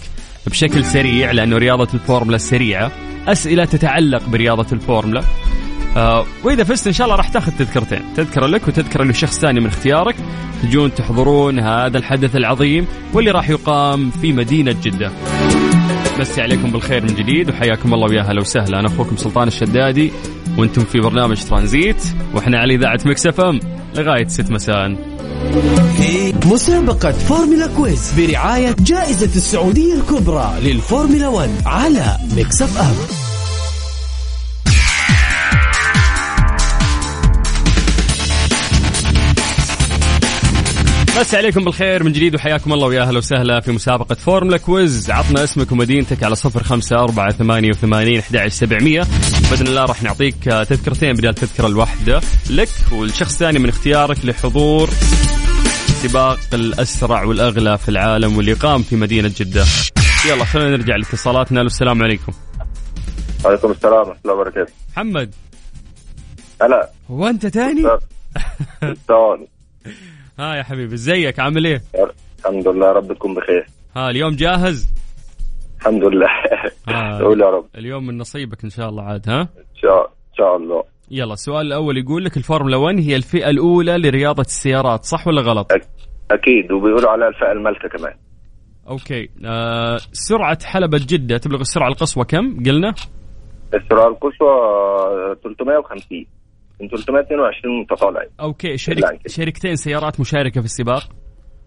بشكل 0.49 0.85
سريع 0.85 1.31
لأنه 1.31 1.57
رياضة 1.57 1.87
الفورمولا 1.93 2.37
سريعة. 2.37 2.91
أسئلة 3.27 3.65
تتعلق 3.65 4.29
برياضة 4.29 4.65
الفورمولا. 4.71 5.23
آه 5.97 6.25
وإذا 6.43 6.63
فزت 6.63 6.87
إن 6.87 6.93
شاء 6.93 7.05
الله 7.05 7.17
راح 7.17 7.27
تاخذ 7.27 7.51
تذكرتين. 7.51 8.01
تذكرة 8.15 8.47
لك 8.47 8.67
وتذكرة 8.67 9.03
لشخص 9.03 9.39
ثاني 9.39 9.59
من 9.59 9.67
اختيارك. 9.67 10.15
تجون 10.63 10.93
تحضرون 10.93 11.59
هذا 11.59 11.97
الحدث 11.97 12.35
العظيم 12.35 12.87
واللي 13.13 13.31
راح 13.31 13.49
يقام 13.49 14.09
في 14.09 14.33
مدينة 14.33 14.75
جدة. 14.83 15.11
مسي 16.19 16.41
عليكم 16.41 16.71
بالخير 16.71 17.01
من 17.01 17.15
جديد 17.15 17.49
وحياكم 17.49 17.93
الله 17.93 18.09
ويا 18.09 18.21
هلا 18.21 18.41
وسهلا. 18.41 18.79
أنا 18.79 18.87
أخوكم 18.87 19.17
سلطان 19.17 19.47
الشدادي 19.47 20.11
وأنتم 20.57 20.81
في 20.81 20.99
برنامج 20.99 21.43
ترانزيت 21.43 22.03
وإحنا 22.33 22.59
على 22.59 22.75
إذاعة 22.75 22.99
Mix 23.05 23.27
FM. 23.27 23.59
لغاية 23.95 24.27
6 24.27 24.51
مساء. 24.53 24.95
مسابقة 26.45 27.11
فورمولا 27.11 27.67
quiz 27.67 28.11
برعاية 28.17 28.75
جائزة 28.79 29.25
السعودية 29.35 29.93
الكبرى 29.93 30.53
للفورمولا 30.63 31.27
1 31.27 31.49
على 31.65 32.17
Mix 32.35 32.61
F 32.61 33.18
مسي 41.19 41.35
عليكم 41.35 41.63
بالخير 41.63 42.03
من 42.03 42.11
جديد 42.11 42.35
وحياكم 42.35 42.73
الله 42.73 42.87
ويا 42.87 43.01
أهلا 43.01 43.17
وسهلا 43.17 43.59
في 43.59 43.71
مسابقة 43.71 44.15
فورمولا 44.15 44.57
quiz. 44.57 45.11
عطنا 45.11 45.43
اسمك 45.43 45.71
ومدينتك 45.71 46.23
على 46.23 46.35
صفر 46.35 46.63
خمسة 46.63 46.95
أربعة 46.95 47.31
ثمانية 47.31 47.69
وثمانين 47.69 48.19
أحد 48.19 48.47
سبعمية. 48.47 49.01
بإذن 49.51 49.67
الله 49.67 49.85
راح 49.85 50.03
نعطيك 50.03 50.43
تذكرتين 50.43 51.13
بدل 51.13 51.29
التذكرة 51.29 51.67
الواحدة 51.67 52.21
لك 52.49 52.69
والشخص 52.91 53.31
الثاني 53.31 53.59
من 53.59 53.69
اختيارك 53.69 54.25
لحضور 54.25 54.89
سباق 56.03 56.39
الأسرع 56.53 57.23
والأغلى 57.23 57.77
في 57.77 57.89
العالم 57.89 58.37
واللي 58.37 58.53
قام 58.53 58.81
في 58.81 58.95
مدينة 58.95 59.33
جدة. 59.37 59.65
يلا 60.29 60.45
خلينا 60.45 60.69
نرجع 60.69 60.95
لاتصالاتنا. 60.95 61.61
السلام 61.61 62.03
عليكم. 62.03 62.33
وعليكم 63.45 63.71
السلام 63.71 63.93
ورحمة 63.93 64.15
الله 64.25 64.33
وبركاته. 64.33 64.73
محمد. 64.91 65.33
هلا. 66.61 66.89
هو 67.11 67.27
أنت 67.27 67.45
تاني؟ 67.45 67.83
ها 70.39 70.55
يا 70.55 70.63
حبيبي 70.63 70.93
إزيك؟ 70.95 71.39
عامل 71.39 71.65
إيه؟ 71.65 71.81
الحمد 72.39 72.67
لله 72.67 72.91
رب 72.91 73.13
تكون 73.13 73.33
بخير. 73.33 73.65
ها 73.95 74.09
اليوم 74.09 74.35
جاهز؟ 74.35 74.87
الحمد 75.79 76.03
لله. 76.03 76.27
قول 77.25 77.41
يا 77.41 77.49
رب. 77.49 77.65
اليوم 77.77 78.07
من 78.07 78.17
نصيبك 78.17 78.63
إن 78.63 78.69
شاء 78.69 78.89
الله 78.89 79.03
عاد 79.03 79.29
ها؟ 79.29 79.41
إن 79.41 79.47
شاء 79.81 80.01
إن 80.05 80.35
شاء 80.37 80.55
الله. 80.57 80.83
يلا 81.11 81.33
السؤال 81.33 81.67
الأول 81.67 81.97
يقول 81.97 82.25
لك 82.25 82.37
الفورمولا 82.37 82.77
1 82.77 82.99
هي 82.99 83.15
الفئة 83.15 83.49
الأولى 83.49 83.97
لرياضة 83.97 84.41
السيارات 84.41 85.03
صح 85.03 85.27
ولا 85.27 85.41
غلط؟ 85.41 85.73
أك- 85.73 85.85
أكيد 86.31 86.71
وبيقولوا 86.71 87.09
عليها 87.09 87.27
الفئة 87.27 87.51
الملكة 87.51 87.89
كمان. 87.97 88.13
okay. 88.89 89.29
آه 89.45 89.97
سرعة 90.11 90.57
حلبة 90.65 90.99
جدة 91.07 91.37
تبلغ 91.37 91.59
السرعة 91.61 91.87
القصوى 91.87 92.25
كم؟ 92.25 92.63
قلنا؟ 92.65 92.93
السرعة 93.73 94.07
القصوى 94.07 94.49
350 95.43 96.25
من 96.81 96.87
322 96.87 97.79
متطالع 97.81 98.25
okay 98.39 98.77
شرك. 98.77 99.27
شركتين 99.27 99.75
سيارات 99.75 100.19
مشاركة 100.19 100.61
في 100.61 100.65
السباق؟ 100.65 101.03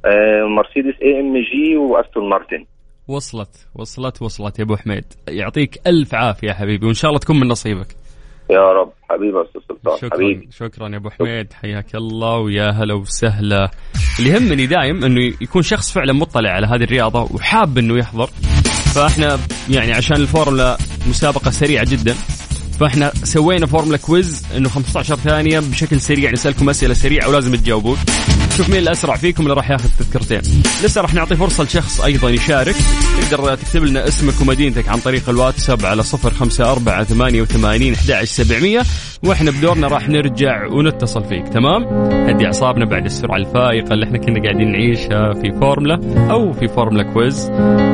آه، 0.05 0.45
مرسيدس 0.57 1.03
AMG 1.03 1.77
وأستون 1.77 2.29
مارتن. 2.29 2.65
وصلت 3.09 3.69
وصلت 3.75 4.23
وصلت 4.23 4.59
يا 4.59 4.65
أبو 4.65 4.77
حميد. 4.77 5.05
يعطيك 5.29 5.81
ألف 5.87 6.15
عافية 6.15 6.49
يا 6.49 6.55
حبيبي 6.55 6.87
وإن 6.87 6.95
شاء 6.95 7.09
الله 7.09 7.19
تكون 7.21 7.41
من 7.41 7.49
نصيبك. 7.49 7.87
يا 8.51 8.73
رب 8.73 8.93
حبيبي 9.11 9.43
أستاذ 9.43 9.61
سلطان 9.69 9.97
شكرا 9.97 10.11
حبيبي. 10.15 10.49
شكرا 10.51 10.89
يا 10.89 10.97
أبو 10.97 11.11
حميد. 11.11 11.53
حياك 11.53 11.95
الله 11.95 12.39
ويا 12.39 12.71
هلا 12.71 12.95
وسهلا. 12.95 13.71
اللي 14.19 14.31
يهمني 14.31 14.67
دايم 14.67 15.05
إنه 15.05 15.35
يكون 15.41 15.63
شخص 15.63 15.95
فعلا 15.95 16.13
مطلع 16.13 16.51
على 16.51 16.67
هذه 16.67 16.85
الرياضة 16.85 17.23
وحاب 17.23 17.79
إنه 17.79 17.99
يحضر. 17.99 18.27
فإحنا 18.95 19.39
يعني 19.71 19.93
عشان 19.93 20.17
الفورمولا 20.17 20.77
مسابقة 21.09 21.51
سريعة 21.51 21.87
جدا 21.91 22.15
فاحنا 22.83 23.13
سوينا 23.25 23.67
فورمولا 23.67 23.97
quiz 23.97 24.43
انه 24.57 24.69
15 24.69 25.17
ثانية 25.17 25.61
بشكل 25.61 26.01
سريع 26.01 26.31
نسألكم 26.31 26.71
أسئلة 26.71 26.95
سريعة 26.95 27.29
ولازم 27.29 27.55
تجاوبون. 27.55 27.97
شوف 28.57 28.71
مين 28.71 28.79
الأسرع 28.79 29.17
فيكم 29.17 29.43
اللي 29.43 29.55
راح 29.55 29.71
ياخذ 29.71 29.89
تذكرتين. 29.99 30.41
لسه 30.85 31.01
راح 31.01 31.15
نعطي 31.15 31.37
فرصة 31.37 31.65
لشخص 31.65 32.01
أيضا 32.01 32.31
يشارك. 32.31 32.75
تقدر 33.31 33.55
تكتب 33.55 33.85
لنا 33.85 34.09
اسمك 34.09 34.41
ومدينتك 34.41 34.89
عن 34.89 34.99
طريق 34.99 35.29
الواتساب 35.29 35.87
على 35.87 36.03
054 36.03 37.05
88 37.05 37.93
11700 37.93 38.83
وإحنا 39.23 39.51
بدورنا 39.51 39.89
راح 39.89 40.09
نرجع 40.09 40.67
ونتصل 40.67 41.25
فيك 41.25 41.49
تمام؟ 41.49 41.85
هدي 42.29 42.47
أعصابنا 42.47 42.85
بعد 42.85 43.05
السرعة 43.05 43.37
الفائقة 43.37 43.93
اللي 43.93 44.07
إحنا 44.07 44.19
كنا 44.19 44.43
قاعدين 44.43 44.73
نعيشها 44.73 45.33
في 45.35 45.53
فورمولا 45.61 46.01
أو 46.31 46.53
في 46.53 46.69
فورمولا 46.69 47.13
quiz. 47.13 47.51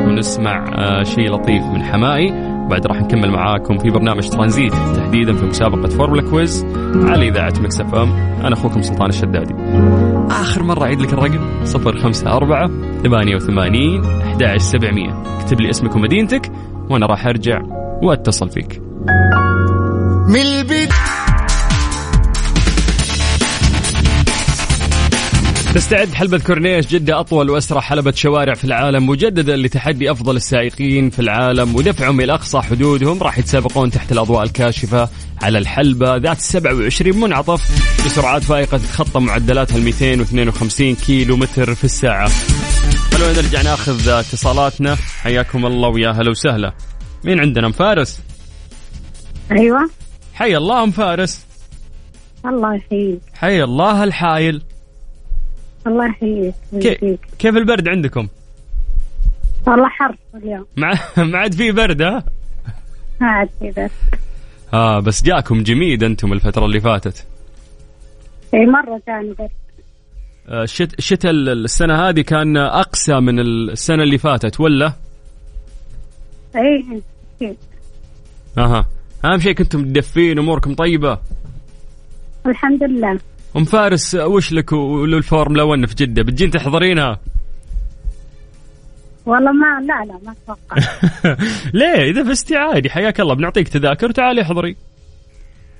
ونسمع 0.07 0.65
آه 0.73 1.03
شيء 1.03 1.31
لطيف 1.31 1.63
من 1.63 1.83
حمائي. 1.83 2.58
بعد 2.69 2.87
راح 2.87 3.01
نكمل 3.01 3.31
معاكم 3.31 3.77
في 3.77 3.89
برنامج 3.89 4.29
ترانزيت 4.29 4.73
تحديدا 4.73 5.33
في 5.33 5.45
مسابقة 5.45 5.87
فورمولا 5.89 6.29
quiz 6.29 6.65
على 6.95 7.27
إذاعة 7.29 7.53
Mix 7.61 7.81
FM. 7.81 8.11
أنا 8.45 8.53
أخوكم 8.53 8.81
سلطان 8.81 9.09
الشدادي. 9.09 9.53
آخر 10.31 10.63
مرة 10.63 10.83
أعيد 10.83 11.01
لك 11.01 11.13
الرقم 11.13 11.39
054 11.75 13.01
88 13.03 14.05
11700 14.05 15.39
اكتب 15.41 15.61
لي 15.61 15.69
اسمك 15.69 15.95
ومدينتك 15.95 16.51
وأنا 16.89 17.05
راح 17.05 17.27
أرجع 17.27 17.61
وأتصل 18.03 18.49
فيك. 18.49 18.81
من 20.27 20.35
البيت. 20.41 20.89
تستعد 25.73 26.13
حلبة 26.13 26.39
كورنيش 26.39 26.87
جدة 26.87 27.19
أطول 27.19 27.49
وأسرع 27.49 27.81
حلبة 27.81 28.11
شوارع 28.11 28.53
في 28.53 28.65
العالم 28.65 29.09
مجددا 29.09 29.55
لتحدي 29.55 30.11
أفضل 30.11 30.35
السائقين 30.35 31.09
في 31.09 31.19
العالم 31.19 31.75
ودفعهم 31.75 32.21
إلى 32.21 32.33
أقصى 32.33 32.61
حدودهم. 32.61 33.23
راح 33.23 33.37
يتسابقون 33.37 33.91
تحت 33.91 34.11
الأضواء 34.11 34.43
الكاشفة 34.43 35.09
على 35.41 35.57
الحلبة 35.57 36.15
ذات 36.15 36.39
27 36.39 37.19
منعطف 37.19 37.61
بسرعات 38.05 38.43
فائقة 38.43 38.77
تتخطى 38.77 39.19
معدلاتها 39.19 39.77
ال 39.77 39.83
252 39.83 40.95
كيلو 40.95 41.37
متر 41.37 41.75
في 41.75 41.83
الساعة. 41.83 42.29
خلونا 43.11 43.33
نرجع 43.33 43.61
ناخذ 43.61 44.09
اتصالاتنا. 44.09 44.95
حياكم 44.95 45.65
الله 45.65 45.89
ويا 45.89 46.11
هلا 46.11 46.29
وسهلا. 46.29 46.73
مين 47.23 47.39
عندنا؟ 47.39 47.67
أم 47.67 47.71
فارس؟ 47.71 48.21
أيوه. 49.51 49.89
حي 50.33 50.57
الله 50.57 50.83
أم 50.83 50.91
فارس. 50.91 51.45
الله 52.45 52.75
يحييك. 52.75 53.19
حي 53.33 53.63
الله 53.63 54.03
الحايل. 54.03 54.61
الله 55.87 56.05
يحييك 56.07 56.53
كي- 56.81 57.17
كيف 57.39 57.55
البرد 57.55 57.87
عندكم؟ 57.87 58.27
والله 59.67 59.89
حر 59.89 60.15
اليوم. 60.35 60.65
مع 60.77 60.93
ما 61.17 61.37
عاد 61.37 61.53
في 61.53 61.71
برد 61.71 62.01
ها؟ 62.01 62.23
ما 63.21 63.27
عاد 63.27 63.49
في 63.59 63.71
بس 63.77 63.91
آه 64.73 64.99
بس 64.99 65.23
جاكم 65.23 65.63
جميد 65.63 66.03
أنتم 66.03 66.33
الفترة 66.33 66.65
اللي 66.65 66.79
فاتت. 66.79 67.25
إي 68.53 68.65
مرة 68.65 69.01
جاني 69.07 69.31
بس 69.31 69.49
آه، 70.49 70.63
الشت 70.63 70.99
الشتاء 70.99 71.31
السنة 71.31 72.09
هذه 72.09 72.21
كان 72.21 72.57
أقسى 72.57 73.19
من 73.19 73.39
السنة 73.39 74.03
اللي 74.03 74.17
فاتت 74.17 74.59
ولا؟ 74.59 74.93
إي 76.55 77.01
أكيد. 77.41 77.57
أها. 78.57 78.85
أهم 79.25 79.39
شيء 79.39 79.53
كنتم 79.53 79.79
مدفين 79.81 80.39
أموركم 80.39 80.75
طيبة. 80.75 81.17
الحمد 82.45 82.83
لله. 82.83 83.19
أم 83.57 83.63
فارس 83.63 84.15
وش 84.15 84.53
لك 84.53 84.71
وللفورمولا 84.71 85.63
1 85.63 85.85
في 85.85 85.95
جدة؟ 85.95 86.23
بتجين 86.23 86.49
تحضرينها؟ 86.51 87.19
والله 89.25 89.51
ما 89.51 89.79
لا 89.81 90.05
لا 90.05 90.19
ما 90.25 90.33
أتوقع. 90.43 90.77
ليه؟ 91.79 92.11
إذا 92.11 92.23
فزتي 92.23 92.55
عادي 92.57 92.89
حياك 92.89 93.19
الله. 93.19 93.35
بنعطيك 93.35 93.67
تذاكر 93.67 94.11
تعالي 94.11 94.41
احضري. 94.41 94.75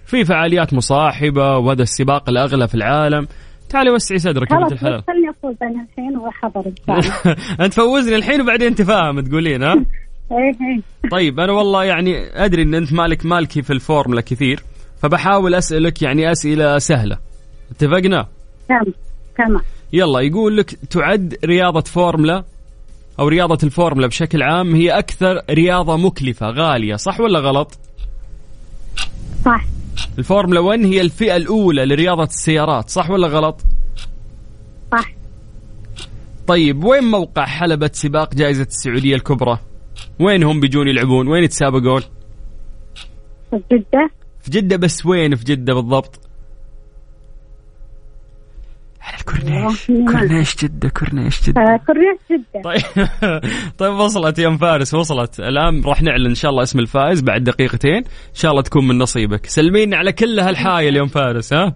في 0.05 0.25
فعاليات 0.25 0.73
مصاحبة 0.73 1.57
وهذا 1.57 1.81
السباق 1.81 2.29
الأغلى 2.29 2.67
في 2.67 2.75
العالم. 2.75 3.27
تعالي 3.69 3.91
وسعي 3.91 4.19
صدرك 4.19 4.51
يا 4.51 4.57
بنت 4.57 4.67
خلاص 4.67 4.71
الحلال. 4.71 5.03
خلني 5.07 5.29
أفوز 5.29 5.55
أنا 5.61 5.85
الحين 5.91 6.17
وأحضر 6.17 6.67
ان 6.67 6.75
شاء 6.87 6.99
الله 6.99 7.37
أنت 7.65 7.73
فوزني 7.73 8.15
الحين 8.15 8.41
وبعدين 8.41 8.75
تفاهم 8.75 9.19
تقولين 9.19 9.63
ها؟ 9.63 9.73
اي 9.73 9.85
اي 10.67 10.81
طيب 11.11 11.39
أنا 11.39 11.51
والله 11.51 11.83
يعني 11.83 12.45
أدري 12.45 12.61
إن 12.63 12.75
أنت 12.75 12.93
مالك 12.93 13.25
مالكي 13.25 13.61
في 13.61 13.73
الفورمولا 13.73 14.21
كثير 14.21 14.63
فبحاول 15.01 15.55
أسألك 15.55 16.01
يعني 16.01 16.31
أسئلة 16.31 16.77
سهلة. 16.77 17.17
اتفقنا 17.71 18.27
تمام 18.69 18.93
تمام 19.37 19.61
يلا 19.93 20.19
يقول 20.19 20.57
لك 20.57 20.71
تعد 20.71 21.37
رياضة 21.45 21.81
فورمولا 21.81 22.43
أو 23.19 23.27
رياضة 23.27 23.57
الفورمولا 23.63 24.07
بشكل 24.07 24.43
عام 24.43 24.75
هي 24.75 24.89
أكثر 24.89 25.41
رياضة 25.49 25.97
مكلفة 25.97 26.49
غالية 26.49 26.95
صح 26.95 27.19
ولا 27.19 27.39
غلط 27.39 27.77
صح 29.45 29.65
الفورمولا 30.17 30.59
1 30.59 30.79
هي 30.79 31.01
الفئة 31.01 31.35
الأولى 31.35 31.85
لرياضة 31.85 32.23
السيارات 32.23 32.89
صح 32.89 33.09
ولا 33.09 33.27
غلط 33.27 33.61
صح 34.91 35.13
طيب 36.47 36.83
وين 36.83 37.03
موقع 37.03 37.45
حلبة 37.45 37.89
سباق 37.93 38.33
جائزة 38.35 38.63
السعودية 38.63 39.15
الكبرى؟ 39.15 39.59
وين 40.19 40.43
هم 40.43 40.59
بيجون 40.59 40.87
يلعبون؟ 40.87 41.27
وين 41.27 41.43
يتسابقون؟ 41.43 42.01
في 43.51 43.61
جدة 43.71 44.09
في 44.41 44.51
جدة 44.51 44.77
بس 44.77 45.05
وين 45.05 45.35
في 45.35 45.43
جدة 45.43 45.73
بالضبط؟ 45.73 46.28
ما- 49.33 50.11
كورنيش 50.11 50.55
جدة 50.63 50.89
كورنيش 50.89 51.49
جدة. 51.49 51.61
آه، 51.61 51.79
كورنيش 51.85 52.19
جدة. 52.31 52.61
طيب. 52.63 53.07
طيب 53.77 53.93
وصلت 53.93 54.39
يا 54.39 54.47
ام 54.47 54.57
فارس 54.57 54.93
وصلت. 54.93 55.39
الآن 55.39 55.83
راح 55.85 56.01
نعلن 56.01 56.25
إن 56.25 56.35
شاء 56.35 56.51
الله 56.51 56.63
اسم 56.63 56.79
الفائز 56.79 57.21
بعد 57.21 57.43
دقيقتين. 57.43 57.95
إن 57.97 58.03
شاء 58.33 58.51
الله 58.51 58.61
تكون 58.63 58.87
من 58.87 58.97
نصيبك. 58.97 59.45
سلمينا 59.45 59.97
على 59.97 60.11
كل 60.11 60.39
أهل 60.39 60.67
حايل 60.67 60.95
يا 60.95 61.01
ام 61.01 61.07
فارس 61.07 61.53
ها؟ 61.53 61.75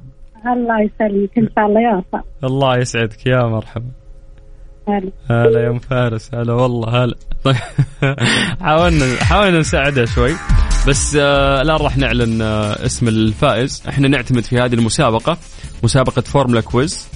الله 0.54 0.76
يسلمك. 0.82 1.38
إن 1.38 1.50
شاء 1.56 1.66
الله 1.66 1.82
يا 1.82 2.04
صح 2.14 2.24
الله 2.44 2.78
يسعدك. 2.78 3.26
يا 3.28 3.44
مرحبا. 3.48 3.86
هلا. 4.88 5.12
هلا 5.30 5.64
يا 5.64 5.70
ام 5.70 5.80
فارس. 5.80 6.34
هلا 6.36 6.54
والله 6.54 7.04
هلا. 7.04 7.16
طيب. 7.44 7.56
حاولنا 8.62 9.06
حاولنا 9.24 9.60
نساعدها 9.60 10.06
شوي. 10.06 10.32
بس 10.88 11.16
آه 11.22 11.62
الآن 11.62 11.78
راح 11.78 11.98
نعلن 11.98 12.42
آه 12.42 12.86
اسم 12.86 13.08
الفائز. 13.08 13.84
إحنا 13.90 14.08
نعتمد 14.08 14.44
في 14.44 14.60
هذه 14.60 14.74
المسابقة 14.74 15.38
مسابقة 15.84 16.22
فورمولا 16.22 16.62
quiz. 16.62 17.08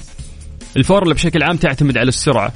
الفورمولا 0.78 1.13
بشكل 1.13 1.44
عام 1.44 1.58
تعتمد 1.58 1.98
على 1.98 2.10
السرعة 2.10 2.54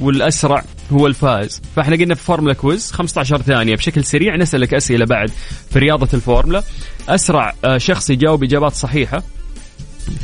والأسرع 0.00 0.64
هو 0.92 1.06
الفائز. 1.06 1.62
فإحنا 1.76 1.96
قلنا 1.96 2.14
في 2.14 2.22
فورمولا 2.22 2.54
quiz 2.54 2.90
15 2.92 3.42
ثانية. 3.42 3.76
بشكل 3.76 4.04
سريع 4.04 4.36
نسألك 4.36 4.74
أسئلة 4.74 5.04
بعد 5.04 5.30
في 5.70 5.78
رياضة 5.78 6.08
الفورمولا. 6.14 6.62
أسرع 7.08 7.54
آه 7.64 7.78
شخص 7.78 8.10
يجاوب 8.10 8.44
إجابات 8.44 8.72
صحيحة 8.72 9.22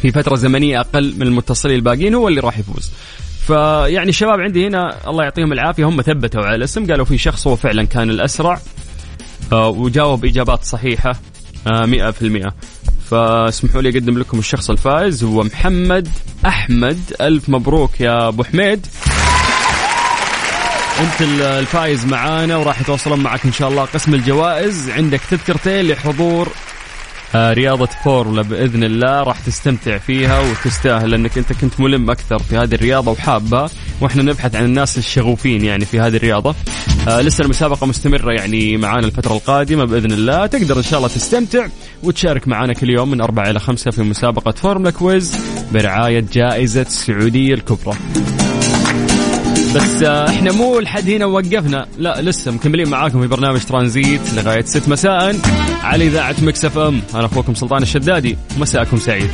في 0.03 0.13
فترة 0.13 0.37
زمنية 0.37 0.81
أقل 0.81 1.15
من 1.17 1.23
المتصلين 1.23 1.77
الباقيين 1.77 2.15
هو 2.15 2.29
اللي 2.29 2.41
راح 2.41 2.59
يفوز. 2.59 2.91
فيعني 3.47 4.09
الشباب 4.09 4.41
عندي 4.41 4.67
هنا 4.67 5.11
الله 5.11 5.25
يعطيهم 5.25 5.53
العافية 5.53 5.85
هم 5.85 6.03
ثبتوا 6.03 6.43
على 6.43 6.55
الاسم 6.55 6.87
قالوا 6.87 7.05
في 7.05 7.19
شخص 7.19 7.47
هو 7.47 7.57
فعلا 7.57 7.85
كان 7.85 8.11
الأسرع 8.11 8.61
آه، 9.53 9.69
وجاوب 9.69 10.25
إجابات 10.25 10.65
صحيحة 10.65 11.15
آه، 11.67 11.87
مئة 11.87 12.11
في 12.11 12.23
المئة. 12.23 12.55
فاسمحوا 13.11 13.83
لي 13.83 13.89
أقدم 13.89 14.19
لكم 14.19 14.39
الشخص 14.39 14.71
الفائز 14.71 15.25
هو 15.25 15.43
محمد 15.45 16.09
أحمد. 16.47 16.99
ألف 17.21 17.49
مبروك 17.49 18.01
يا 18.01 18.29
أبو 18.29 18.45
حميد. 18.45 18.87
أنت 21.01 21.21
ال- 21.23 21.43
الفايز 21.43 22.05
معانا 22.07 22.57
وراح 22.57 22.81
يتواصلون 22.81 23.21
معك 23.21 23.45
إن 23.45 23.53
شاء 23.53 23.69
الله 23.69 23.85
قسم 23.85 24.15
الجوائز. 24.15 24.91
عندك 24.91 25.21
تذكرتين 25.31 25.89
لحضور 25.89 26.49
آه، 27.35 27.53
رياضة 27.53 27.89
فورمولا 28.05 28.43
بإذن 28.43 28.85
الله 28.85 29.23
راح 29.23 29.41
تستمتع 29.41 29.99
فيها 29.99 30.41
وتستاهل 30.41 31.11
لأنك 31.11 31.39
أنت 31.39 31.53
كنت 31.53 31.81
ملم 31.81 32.11
أكثر 32.11 32.39
في 32.39 32.57
هذه 32.57 32.75
الرياضة 32.75 33.11
وحابها 33.11 33.71
وإحنا 34.01 34.23
نبحث 34.23 34.57
عن 34.57 34.65
الناس 34.65 34.99
الشغوفين 34.99 35.65
يعني 35.65 35.85
في 35.85 36.01
هذه 36.01 36.17
الرياضة. 36.17 36.55
آه 37.09 37.21
لسه 37.21 37.45
المسابقة 37.45 37.87
مستمرة 37.87 38.33
يعني 38.33 38.77
معانا 38.77 39.07
الفترة 39.07 39.33
القادمة 39.33 39.85
بإذن 39.85 40.13
الله. 40.13 40.47
تقدر 40.47 40.77
إن 40.79 40.83
شاء 40.83 40.99
الله 40.99 41.09
تستمتع 41.09 41.67
وتشارك 42.03 42.49
معانا 42.49 42.73
كل 42.73 42.91
يوم 42.91 43.11
من 43.11 43.21
أربعة 43.21 43.51
إلى 43.51 43.61
خمسة 43.61 43.91
في 43.91 44.03
مسابقة 44.03 44.51
Formula 44.51 44.91
Quiz 44.91 45.37
برعاية 45.73 46.25
جائزة 46.33 46.83
السعودية 46.83 47.55
الكبرى. 47.55 47.97
بس 49.75 50.03
آه، 50.03 50.29
إحنا 50.29 50.53
مو 50.53 50.81
لحد 50.81 51.11
هنا 51.11 51.27
وقفنا 51.27 51.87
لا 51.99 52.23
لسه 52.23 52.51
مكملين 52.51 52.89
معاكم 52.89 53.21
في 53.21 53.27
برنامج 53.27 53.61
ترانزيت 53.61 54.21
لغاية 54.35 54.65
6 54.65 54.91
مساء. 54.91 55.37
على 55.83 56.07
إذاعة 56.07 56.37
مكس 56.43 56.65
أف 56.65 56.79
أم. 56.79 57.03
أنا 57.15 57.27
أخوكم 57.27 57.55
سلطان 57.55 57.83
الشدادي. 57.83 58.37
مساءكم 58.59 58.97
سعيد. 58.97 59.31